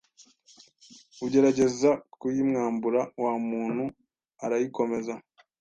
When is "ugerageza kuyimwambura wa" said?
1.25-3.33